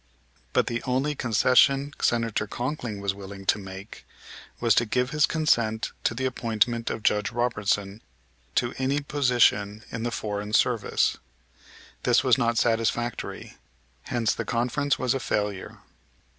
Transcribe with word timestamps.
But 0.51 0.65
the 0.65 0.81
only 0.81 1.13
concession 1.13 1.93
Senator 2.01 2.47
Conkling 2.47 3.01
was 3.01 3.13
willing 3.13 3.45
to 3.45 3.59
make 3.59 4.03
was 4.59 4.73
to 4.73 4.85
give 4.87 5.11
his 5.11 5.27
consent 5.27 5.91
to 6.05 6.15
the 6.15 6.25
appointment 6.25 6.89
of 6.89 7.03
Judge 7.03 7.31
Robertson 7.31 8.01
to 8.55 8.73
any 8.79 9.01
position 9.01 9.83
in 9.91 10.01
the 10.01 10.09
foreign 10.09 10.53
service. 10.53 11.17
This 12.01 12.23
was 12.23 12.35
not 12.35 12.57
satisfactory, 12.57 13.57
hence 14.05 14.33
the 14.33 14.43
conference 14.43 14.97
was 14.97 15.13
a 15.13 15.19
failure. 15.19 15.77